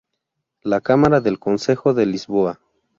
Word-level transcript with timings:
La 0.63 0.81
cámara 0.81 1.21
del 1.21 1.37
Consejo 1.37 1.93
de 1.93 2.07
Lisboa. 2.07 2.59